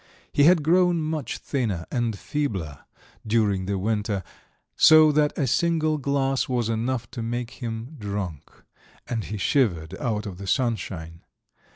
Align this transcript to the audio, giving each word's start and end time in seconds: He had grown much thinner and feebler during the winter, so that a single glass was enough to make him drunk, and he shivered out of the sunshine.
He 0.33 0.45
had 0.45 0.63
grown 0.63 0.99
much 0.99 1.37
thinner 1.37 1.85
and 1.91 2.17
feebler 2.17 2.85
during 3.27 3.67
the 3.67 3.77
winter, 3.77 4.23
so 4.75 5.11
that 5.11 5.31
a 5.37 5.45
single 5.45 5.99
glass 5.99 6.49
was 6.49 6.69
enough 6.69 7.11
to 7.11 7.21
make 7.21 7.51
him 7.61 7.97
drunk, 7.99 8.49
and 9.07 9.25
he 9.25 9.37
shivered 9.37 9.95
out 9.99 10.25
of 10.25 10.39
the 10.39 10.47
sunshine. 10.47 11.21